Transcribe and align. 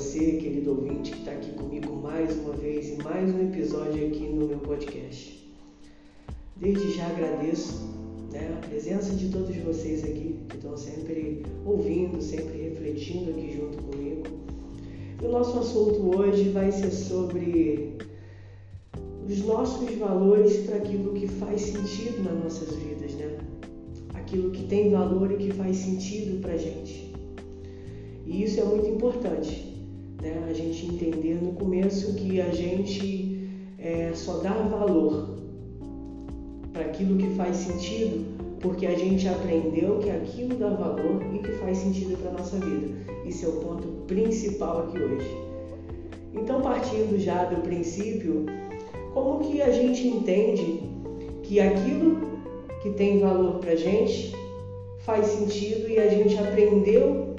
você, 0.00 0.38
querido 0.38 0.70
ouvinte, 0.70 1.10
que 1.10 1.18
está 1.18 1.32
aqui 1.32 1.52
comigo 1.52 1.94
mais 1.94 2.34
uma 2.38 2.54
vez 2.54 2.88
e 2.88 3.02
mais 3.02 3.34
um 3.34 3.42
episódio 3.42 4.06
aqui 4.06 4.30
no 4.30 4.46
meu 4.46 4.58
podcast. 4.60 5.46
Desde 6.56 6.96
já 6.96 7.06
agradeço 7.06 7.82
né, 8.32 8.56
a 8.56 8.66
presença 8.66 9.14
de 9.14 9.28
todos 9.28 9.54
vocês 9.58 10.02
aqui 10.02 10.36
que 10.48 10.56
estão 10.56 10.74
sempre 10.74 11.42
ouvindo, 11.66 12.18
sempre 12.22 12.62
refletindo 12.62 13.30
aqui 13.30 13.52
junto 13.54 13.76
comigo. 13.82 14.22
E 15.22 15.26
o 15.26 15.30
nosso 15.30 15.58
assunto 15.58 16.18
hoje 16.18 16.48
vai 16.48 16.72
ser 16.72 16.92
sobre 16.92 17.98
os 19.28 19.38
nossos 19.44 19.94
valores 19.96 20.64
para 20.64 20.76
aquilo 20.76 21.12
que 21.12 21.28
faz 21.28 21.60
sentido 21.60 22.24
nas 22.24 22.42
nossas 22.42 22.74
vidas, 22.74 23.12
né? 23.16 23.36
Aquilo 24.14 24.50
que 24.50 24.64
tem 24.64 24.90
valor 24.90 25.30
e 25.30 25.36
que 25.36 25.52
faz 25.52 25.76
sentido 25.76 26.40
para 26.40 26.56
gente. 26.56 27.12
E 28.26 28.44
isso 28.44 28.60
é 28.60 28.64
muito 28.64 28.88
importante, 28.88 29.69
né? 30.22 30.46
A 30.48 30.52
gente 30.52 30.86
entender 30.86 31.42
no 31.42 31.52
começo 31.52 32.14
que 32.14 32.40
a 32.40 32.50
gente 32.50 33.48
é, 33.78 34.12
só 34.14 34.38
dá 34.38 34.52
valor 34.52 35.38
para 36.72 36.82
aquilo 36.82 37.16
que 37.16 37.28
faz 37.36 37.56
sentido 37.56 38.40
porque 38.60 38.86
a 38.86 38.96
gente 38.96 39.26
aprendeu 39.26 39.98
que 39.98 40.10
aquilo 40.10 40.54
dá 40.56 40.68
valor 40.68 41.22
e 41.34 41.38
que 41.38 41.52
faz 41.52 41.78
sentido 41.78 42.16
para 42.18 42.30
a 42.30 42.34
nossa 42.34 42.58
vida. 42.58 42.94
Isso 43.24 43.46
é 43.46 43.48
o 43.48 43.52
ponto 43.52 43.88
principal 44.06 44.82
aqui 44.82 44.98
hoje. 44.98 45.36
Então, 46.34 46.60
partindo 46.60 47.18
já 47.18 47.44
do 47.44 47.62
princípio, 47.62 48.46
como 49.14 49.40
que 49.40 49.60
a 49.62 49.70
gente 49.70 50.06
entende 50.06 50.80
que 51.42 51.58
aquilo 51.58 52.20
que 52.82 52.90
tem 52.90 53.18
valor 53.18 53.58
para 53.58 53.72
a 53.72 53.76
gente 53.76 54.34
faz 55.00 55.26
sentido 55.26 55.88
e 55.88 55.98
a 55.98 56.08
gente 56.08 56.38
aprendeu 56.38 57.29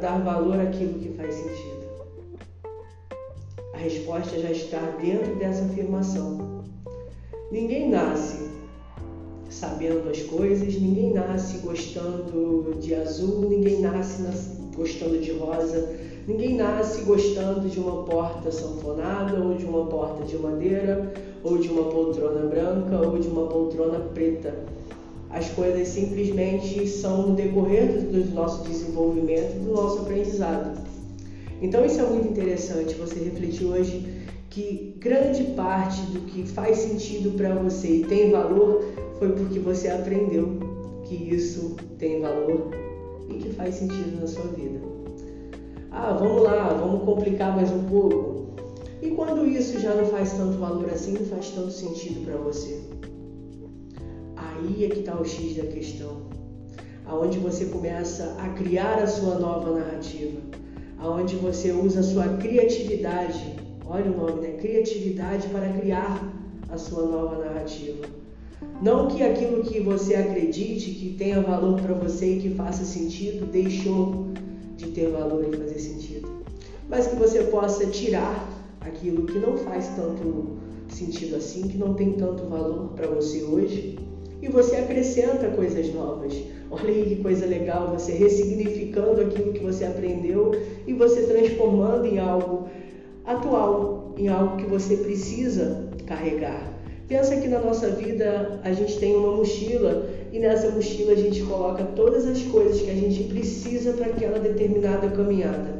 dar 0.00 0.18
valor 0.22 0.60
àquilo 0.60 0.98
que 0.98 1.10
faz 1.10 1.34
sentido? 1.34 1.88
A 3.74 3.78
resposta 3.78 4.38
já 4.38 4.50
está 4.50 4.80
dentro 5.00 5.36
dessa 5.36 5.64
afirmação. 5.64 6.62
Ninguém 7.50 7.88
nasce 7.88 8.48
sabendo 9.50 10.08
as 10.10 10.22
coisas, 10.22 10.74
ninguém 10.80 11.12
nasce 11.12 11.58
gostando 11.58 12.76
de 12.80 12.94
azul, 12.94 13.48
ninguém 13.48 13.80
nasce 13.80 14.22
gostando 14.76 15.18
de 15.18 15.32
rosa, 15.32 15.96
ninguém 16.26 16.54
nasce 16.54 17.02
gostando 17.02 17.68
de 17.68 17.80
uma 17.80 18.04
porta 18.04 18.50
sanfonada 18.52 19.40
ou 19.40 19.54
de 19.54 19.64
uma 19.64 19.86
porta 19.86 20.24
de 20.24 20.36
madeira 20.36 21.12
ou 21.42 21.58
de 21.58 21.68
uma 21.68 21.84
poltrona 21.84 22.46
branca 22.46 23.08
ou 23.08 23.18
de 23.18 23.28
uma 23.28 23.46
poltrona 23.46 24.00
preta 24.12 24.54
as 25.30 25.50
coisas 25.50 25.88
simplesmente 25.88 26.86
são 26.88 27.28
no 27.28 27.34
decorrer 27.34 28.02
do 28.02 28.34
nosso 28.34 28.64
desenvolvimento, 28.64 29.62
do 29.62 29.72
nosso 29.72 30.00
aprendizado. 30.00 30.80
Então 31.60 31.84
isso 31.84 32.00
é 32.00 32.04
muito 32.04 32.28
interessante 32.28 32.94
você 32.94 33.18
refletir 33.18 33.64
hoje 33.64 34.06
que 34.48 34.94
grande 34.98 35.44
parte 35.54 36.00
do 36.02 36.20
que 36.20 36.44
faz 36.44 36.78
sentido 36.78 37.36
para 37.36 37.54
você 37.54 37.88
e 37.88 38.04
tem 38.04 38.30
valor 38.30 38.82
foi 39.18 39.32
porque 39.32 39.58
você 39.58 39.88
aprendeu 39.88 40.58
que 41.04 41.14
isso 41.14 41.76
tem 41.98 42.20
valor 42.20 42.70
e 43.28 43.34
que 43.34 43.50
faz 43.50 43.74
sentido 43.74 44.20
na 44.20 44.26
sua 44.26 44.44
vida. 44.44 44.80
Ah, 45.90 46.16
vamos 46.18 46.42
lá, 46.42 46.68
vamos 46.68 47.04
complicar 47.04 47.54
mais 47.54 47.70
um 47.70 47.84
pouco. 47.84 48.46
E 49.02 49.10
quando 49.10 49.46
isso 49.46 49.78
já 49.78 49.94
não 49.94 50.06
faz 50.06 50.32
tanto 50.32 50.58
valor 50.58 50.90
assim, 50.90 51.12
não 51.12 51.26
faz 51.26 51.50
tanto 51.50 51.70
sentido 51.70 52.24
para 52.24 52.36
você? 52.36 52.80
Aí 54.58 54.84
é 54.84 54.88
que 54.88 55.00
está 55.00 55.16
o 55.18 55.24
X 55.24 55.56
da 55.56 55.66
questão. 55.66 56.16
Aonde 57.06 57.38
você 57.38 57.66
começa 57.66 58.36
a 58.40 58.48
criar 58.50 58.98
a 58.98 59.06
sua 59.06 59.38
nova 59.38 59.78
narrativa, 59.78 60.40
aonde 60.98 61.36
você 61.36 61.70
usa 61.70 62.00
a 62.00 62.02
sua 62.02 62.28
criatividade, 62.38 63.54
olha 63.86 64.10
o 64.10 64.16
nome, 64.16 64.40
né? 64.40 64.56
Criatividade 64.60 65.46
para 65.48 65.72
criar 65.74 66.20
a 66.68 66.76
sua 66.76 67.04
nova 67.04 67.38
narrativa. 67.38 68.04
Não 68.82 69.06
que 69.06 69.22
aquilo 69.22 69.62
que 69.62 69.78
você 69.78 70.16
acredite, 70.16 70.90
que 70.90 71.14
tenha 71.16 71.40
valor 71.40 71.80
para 71.80 71.94
você 71.94 72.34
e 72.34 72.40
que 72.40 72.50
faça 72.50 72.84
sentido, 72.84 73.46
deixou 73.46 74.26
de 74.76 74.88
ter 74.88 75.08
valor 75.10 75.46
e 75.48 75.56
fazer 75.56 75.78
sentido. 75.78 76.28
Mas 76.88 77.06
que 77.06 77.16
você 77.16 77.44
possa 77.44 77.86
tirar 77.86 78.48
aquilo 78.80 79.24
que 79.24 79.38
não 79.38 79.56
faz 79.56 79.86
tanto 79.94 80.58
sentido 80.88 81.36
assim, 81.36 81.68
que 81.68 81.78
não 81.78 81.94
tem 81.94 82.14
tanto 82.14 82.44
valor 82.46 82.88
para 82.96 83.06
você 83.06 83.42
hoje 83.44 84.07
e 84.40 84.48
você 84.48 84.76
acrescenta 84.76 85.48
coisas 85.48 85.92
novas. 85.92 86.34
Olha 86.70 86.88
aí 86.88 87.04
que 87.04 87.22
coisa 87.22 87.46
legal, 87.46 87.88
você 87.88 88.12
ressignificando 88.12 89.20
aquilo 89.20 89.52
que 89.52 89.60
você 89.60 89.84
aprendeu 89.84 90.52
e 90.86 90.92
você 90.92 91.22
transformando 91.22 92.06
em 92.06 92.18
algo 92.18 92.68
atual, 93.24 94.14
em 94.16 94.28
algo 94.28 94.56
que 94.56 94.66
você 94.66 94.96
precisa 94.96 95.88
carregar. 96.06 96.72
Pensa 97.08 97.36
que 97.36 97.48
na 97.48 97.58
nossa 97.58 97.88
vida 97.88 98.60
a 98.62 98.72
gente 98.72 98.98
tem 98.98 99.16
uma 99.16 99.34
mochila 99.34 100.06
e 100.30 100.38
nessa 100.38 100.70
mochila 100.70 101.12
a 101.12 101.16
gente 101.16 101.42
coloca 101.42 101.82
todas 101.96 102.26
as 102.26 102.42
coisas 102.42 102.82
que 102.82 102.90
a 102.90 102.94
gente 102.94 103.24
precisa 103.24 103.94
para 103.94 104.06
aquela 104.06 104.38
determinada 104.38 105.08
caminhada. 105.08 105.78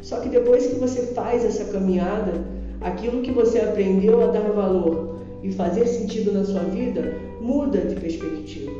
Só 0.00 0.20
que 0.20 0.28
depois 0.28 0.66
que 0.66 0.76
você 0.76 1.02
faz 1.14 1.44
essa 1.44 1.64
caminhada, 1.72 2.32
aquilo 2.80 3.22
que 3.22 3.32
você 3.32 3.58
aprendeu 3.58 4.22
a 4.22 4.26
dar 4.26 4.52
valor 4.52 5.14
e 5.44 5.52
fazer 5.52 5.86
sentido 5.86 6.32
na 6.32 6.42
sua 6.42 6.64
vida 6.64 7.14
muda 7.38 7.78
de 7.82 7.94
perspectiva. 7.96 8.72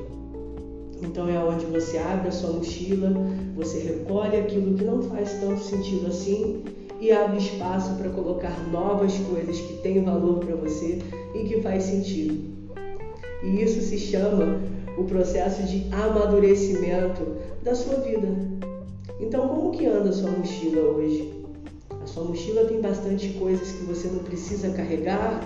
Então 1.03 1.29
é 1.29 1.39
onde 1.39 1.67
você 1.67 1.99
abre 1.99 2.29
a 2.29 2.33
sua 2.33 2.55
mochila, 2.55 3.13
você 3.55 3.81
recolhe 3.81 4.39
aquilo 4.39 4.75
que 4.75 4.83
não 4.83 5.03
faz 5.03 5.31
tanto 5.35 5.63
sentido 5.63 6.07
assim 6.07 6.65
e 6.99 7.13
abre 7.13 7.37
espaço 7.37 7.95
para 7.97 8.09
colocar 8.09 8.67
novas 8.73 9.13
coisas 9.19 9.61
que 9.61 9.75
têm 9.83 10.03
valor 10.03 10.39
para 10.39 10.57
você 10.57 11.01
e 11.35 11.45
que 11.45 11.61
faz 11.61 11.83
sentido. 11.83 12.55
E 13.43 13.63
isso 13.63 13.83
se 13.83 13.99
chama 13.99 14.59
o 14.97 15.05
processo 15.05 15.65
de 15.65 15.87
amadurecimento 15.93 17.25
da 17.63 17.75
sua 17.75 17.97
vida. 17.97 18.29
Então, 19.21 19.49
como 19.49 19.71
que 19.73 19.85
anda 19.85 20.09
a 20.09 20.13
sua 20.13 20.31
mochila 20.31 20.81
hoje? 20.81 21.31
A 22.03 22.07
sua 22.07 22.25
mochila 22.25 22.65
tem 22.65 22.81
bastante 22.81 23.29
coisas 23.35 23.71
que 23.73 23.85
você 23.85 24.09
não 24.09 24.21
precisa 24.21 24.71
carregar, 24.71 25.43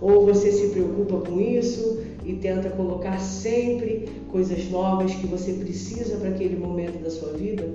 ou 0.00 0.26
você 0.26 0.50
se 0.50 0.68
preocupa 0.68 1.18
com 1.20 1.40
isso 1.40 2.00
e 2.24 2.34
tenta 2.34 2.70
colocar 2.70 3.18
sempre 3.18 4.08
coisas 4.30 4.68
novas 4.70 5.14
que 5.14 5.26
você 5.26 5.52
precisa 5.52 6.16
para 6.16 6.30
aquele 6.30 6.56
momento 6.56 7.02
da 7.02 7.10
sua 7.10 7.32
vida? 7.32 7.70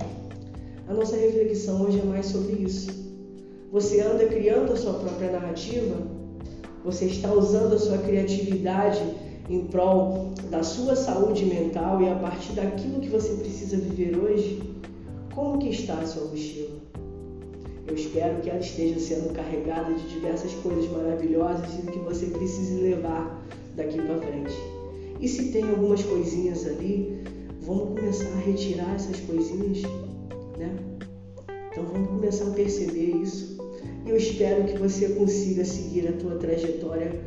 A 0.88 0.94
nossa 0.94 1.16
reflexão 1.16 1.82
hoje 1.82 2.00
é 2.00 2.04
mais 2.04 2.26
sobre 2.26 2.54
isso. 2.62 2.90
Você 3.72 4.00
anda 4.00 4.26
criando 4.26 4.72
a 4.72 4.76
sua 4.76 4.94
própria 4.94 5.30
narrativa? 5.32 5.96
Você 6.84 7.06
está 7.06 7.32
usando 7.32 7.74
a 7.74 7.78
sua 7.78 7.98
criatividade 7.98 9.02
em 9.50 9.64
prol 9.66 10.32
da 10.50 10.62
sua 10.62 10.96
saúde 10.96 11.44
mental 11.44 12.00
e 12.00 12.08
a 12.08 12.14
partir 12.14 12.52
daquilo 12.52 13.00
que 13.00 13.08
você 13.08 13.34
precisa 13.34 13.76
viver 13.76 14.16
hoje? 14.16 14.62
Como 15.34 15.58
que 15.58 15.68
está 15.68 15.94
a 15.94 16.06
sua 16.06 16.26
mochila? 16.26 16.75
Espero 17.96 18.42
que 18.42 18.50
ela 18.50 18.60
esteja 18.60 19.00
sendo 19.00 19.32
carregada 19.32 19.94
de 19.94 20.06
diversas 20.08 20.52
coisas 20.56 20.86
maravilhosas 20.90 21.66
e 21.78 21.90
que 21.90 21.98
você 22.00 22.26
precise 22.26 22.74
levar 22.74 23.42
daqui 23.74 23.96
para 24.02 24.18
frente. 24.18 24.54
E 25.18 25.26
se 25.26 25.50
tem 25.50 25.66
algumas 25.70 26.02
coisinhas 26.02 26.66
ali, 26.66 27.24
vamos 27.62 27.98
começar 27.98 28.28
a 28.28 28.40
retirar 28.40 28.94
essas 28.94 29.18
coisinhas, 29.20 29.82
né? 30.58 30.76
Então 31.72 31.84
vamos 31.86 32.08
começar 32.08 32.48
a 32.48 32.50
perceber 32.50 33.16
isso. 33.16 33.56
E 34.04 34.10
eu 34.10 34.16
espero 34.18 34.64
que 34.64 34.76
você 34.78 35.08
consiga 35.14 35.64
seguir 35.64 36.08
a 36.08 36.12
tua 36.12 36.36
trajetória 36.36 37.18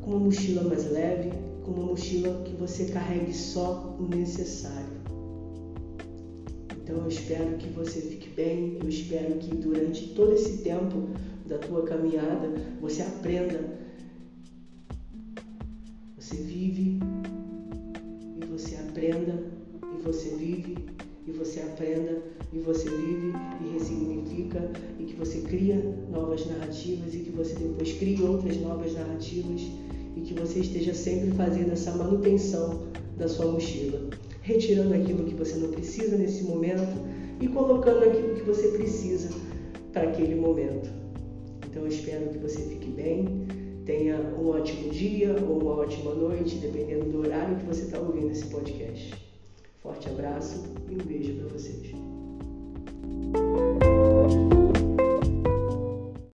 com 0.00 0.12
uma 0.12 0.20
mochila 0.20 0.62
mais 0.62 0.88
leve, 0.90 1.32
com 1.64 1.72
uma 1.72 1.86
mochila 1.86 2.40
que 2.44 2.54
você 2.54 2.84
carregue 2.84 3.34
só 3.34 3.96
o 3.98 4.04
necessário. 4.04 5.01
Então 6.82 6.96
eu 6.96 7.08
espero 7.08 7.56
que 7.58 7.68
você 7.68 8.00
fique 8.00 8.28
bem, 8.30 8.78
eu 8.82 8.88
espero 8.88 9.38
que 9.38 9.54
durante 9.54 10.08
todo 10.14 10.32
esse 10.32 10.58
tempo 10.58 11.10
da 11.46 11.56
tua 11.58 11.84
caminhada 11.84 12.52
você 12.80 13.02
aprenda. 13.02 13.78
Você 16.18 16.36
vive 16.36 16.98
e 18.40 18.46
você 18.46 18.74
aprenda 18.76 19.44
e 19.96 20.02
você 20.02 20.30
vive 20.30 20.76
e 21.24 21.30
você 21.30 21.60
aprenda 21.60 22.20
e 22.52 22.58
você 22.58 22.90
vive 22.90 23.32
e 23.64 23.72
ressignifica 23.74 24.72
e 24.98 25.04
que 25.04 25.14
você 25.14 25.40
cria 25.42 25.76
novas 26.10 26.44
narrativas 26.46 27.14
e 27.14 27.18
que 27.18 27.30
você 27.30 27.54
depois 27.54 27.92
crie 27.92 28.20
outras 28.22 28.56
novas 28.56 28.92
narrativas 28.92 29.62
e 30.16 30.20
que 30.20 30.34
você 30.34 30.58
esteja 30.58 30.94
sempre 30.94 31.30
fazendo 31.30 31.72
essa 31.72 31.94
manutenção 31.94 32.88
da 33.16 33.28
sua 33.28 33.52
mochila 33.52 34.10
retirando 34.42 34.94
aquilo 34.94 35.24
que 35.24 35.34
você 35.34 35.56
não 35.56 35.70
precisa 35.70 36.16
nesse 36.16 36.44
momento 36.44 36.98
e 37.40 37.48
colocando 37.48 38.04
aquilo 38.04 38.34
que 38.34 38.42
você 38.42 38.68
precisa 38.68 39.30
para 39.92 40.08
aquele 40.08 40.34
momento. 40.34 40.90
Então 41.68 41.82
eu 41.82 41.88
espero 41.88 42.28
que 42.28 42.38
você 42.38 42.60
fique 42.62 42.90
bem, 42.90 43.46
tenha 43.84 44.16
um 44.38 44.48
ótimo 44.48 44.90
dia 44.90 45.34
ou 45.48 45.60
uma 45.60 45.80
ótima 45.80 46.14
noite, 46.14 46.56
dependendo 46.56 47.06
do 47.06 47.20
horário 47.20 47.56
que 47.56 47.66
você 47.66 47.82
está 47.82 47.98
ouvindo 47.98 48.30
esse 48.30 48.46
podcast. 48.46 49.14
Forte 49.82 50.08
abraço 50.08 50.64
e 50.90 50.94
um 50.94 51.06
beijo 51.06 51.34
para 51.34 51.48
vocês. 51.48 51.92